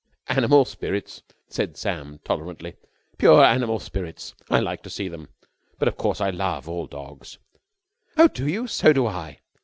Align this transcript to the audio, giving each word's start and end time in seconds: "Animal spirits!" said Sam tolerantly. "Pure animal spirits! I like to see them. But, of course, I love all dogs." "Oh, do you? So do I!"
"Animal 0.29 0.65
spirits!" 0.65 1.21
said 1.47 1.77
Sam 1.77 2.21
tolerantly. 2.23 2.73
"Pure 3.19 3.43
animal 3.43 3.77
spirits! 3.77 4.33
I 4.49 4.59
like 4.59 4.81
to 4.81 4.89
see 4.89 5.07
them. 5.07 5.29
But, 5.77 5.87
of 5.87 5.95
course, 5.95 6.19
I 6.19 6.31
love 6.31 6.67
all 6.67 6.87
dogs." 6.87 7.37
"Oh, 8.17 8.27
do 8.27 8.47
you? 8.47 8.65
So 8.65 8.93
do 8.93 9.05
I!" 9.05 9.41